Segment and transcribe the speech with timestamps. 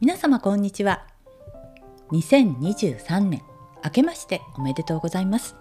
[0.00, 1.04] 皆様こんにちは。
[2.10, 3.42] 2023年
[3.84, 5.56] 明けましておめでとうございます。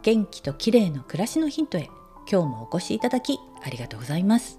[0.00, 1.90] 元気と綺麗の暮らしのヒントへ
[2.26, 4.58] 今日もお越しいただきありがとうございます。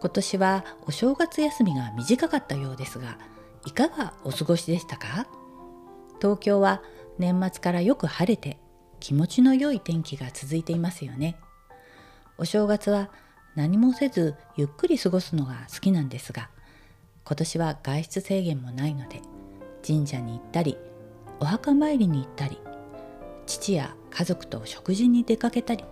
[0.00, 3.16] 今年はお正月休みが短かったようですが
[3.64, 5.28] いかがお過ごしでしたか？
[6.20, 6.82] 東京は
[7.20, 8.58] 年末からよく晴れて
[8.98, 11.36] 気持ちの良い天気が続いていますよね。
[12.38, 13.12] お正月は
[13.54, 16.50] 何もせずゆっくり過ごすのが好きなんですが
[17.26, 19.22] 今年は外出制限もないので
[19.86, 20.76] 神社に行ったり
[21.40, 22.58] お墓参りに行ったり
[23.46, 25.84] 父や家族と食事に出かけたり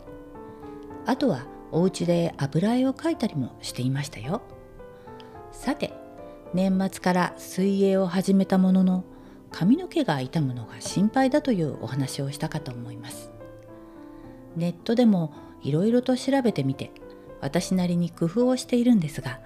[1.07, 4.43] あとはお家で油絵を描いたりもしていましたよ。
[5.53, 5.93] さて
[6.55, 9.05] 年末から水泳を始めたものの
[9.51, 13.31] 髪の毛が傷むのが心配だというお話をしたかと思います。
[14.57, 16.91] ネットでもいろいろと調べてみて
[17.41, 19.41] 私なりに工夫をしているんですが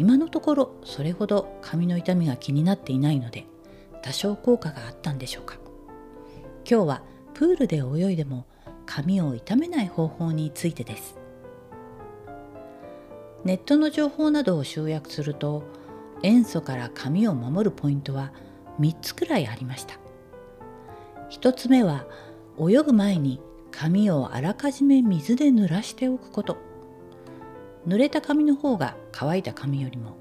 [0.00, 3.44] 今のところそれほど髪の痛みが気になっていないので
[4.00, 5.58] 多少効果があったんでしょうか。
[6.66, 7.02] 今日は
[7.34, 8.46] プールで泳いでも
[8.86, 11.18] 髪を傷めない方法についてです。
[13.44, 15.64] ネットの情報などを集約すると
[16.22, 18.32] 塩素から髪を守るポイントは
[18.80, 19.96] 3つくらいありました。
[21.30, 22.06] 1つ目は
[22.58, 23.38] 泳ぐ前に
[23.70, 26.69] 髪をあらかじめ水で濡らしておくこと。
[27.86, 30.16] 濡れた髪の方が乾いた髪よりも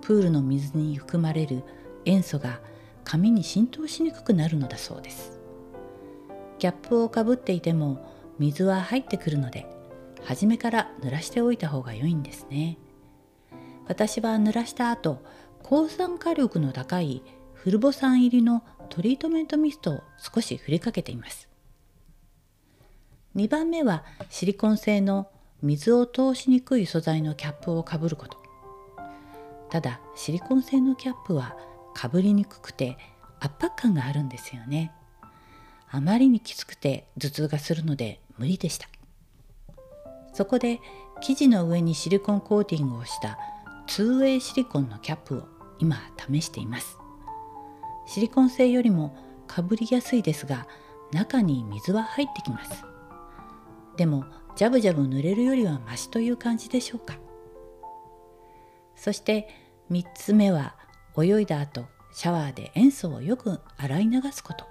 [0.00, 1.62] プールの水に含まれる
[2.04, 2.60] 塩素が
[3.04, 5.38] 髪に浸透しにくくなるのだそうです。
[6.58, 8.06] キャップをかぶっていても
[8.38, 9.66] 水は入ってくるので
[10.24, 12.78] 初めから濡らしておいた方が良いんですね。
[13.88, 15.22] 私は濡らした後
[15.62, 17.22] 抗酸化力の高い
[17.54, 21.48] フルボ酸入りのトリートメントミストを少し振りかけています。
[23.36, 25.30] 2番目はシリコン製の
[25.62, 28.38] 水を通しにくい素材のキャップをかぶること。
[29.70, 31.56] ただシリコン製のキャップは
[31.94, 32.98] かぶりにくくて
[33.40, 34.92] 圧迫感があるんですよね。
[35.90, 38.88] あまりにきつくて頭痛がするので無理でした。
[40.32, 40.80] そこで
[41.20, 43.38] 生地の上にシリコンコーティングをした
[43.88, 45.42] 2way シリコンのキャップを
[45.78, 45.96] 今
[46.30, 46.96] 試しています。
[48.06, 49.16] シリコン製よりも
[49.46, 50.66] かぶりやすいですが
[51.12, 52.84] 中に水は入ってきます。
[53.96, 54.24] でも
[54.56, 57.18] ジャブジャブ濡れるよりはマシという感じでしょうか？
[58.94, 59.48] そして
[59.90, 60.76] 3つ目は
[61.18, 64.66] 泳いだ後シャワーで塩素をよく洗い流すこと。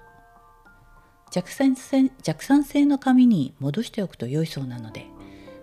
[1.31, 5.05] 弱酸性弱酸性の紙に戻しておくと良いそうなので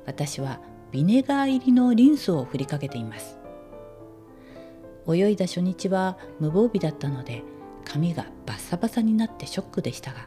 [0.06, 0.60] 私は
[0.92, 3.38] ビネガー入りのリンスを振りかけています。
[5.08, 7.42] 泳いだ初日は無防備だったので
[7.84, 10.26] 髪がバッサバサになってショックでしたが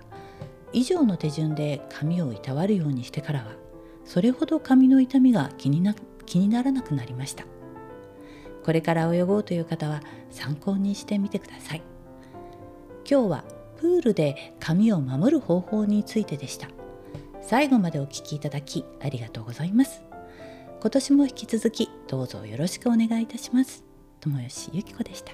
[0.71, 3.55] 以上の手順で髪をいたわるようにしてからは
[4.09, 5.93] それほど髪の痛みが気にな
[6.25, 7.45] 気にならなくなりました。
[8.65, 11.83] これから泳ごうという方は参考にしてみてください。
[13.07, 13.43] 今日は
[13.77, 16.69] プールで髪を守る方法についてでした。
[17.39, 20.01] 最後までお聴きいただきありがとうございます。
[20.81, 23.83] 今年も引き続きどうぞよろしくお願いいたします。
[24.21, 25.33] 友吉ゆき子でした。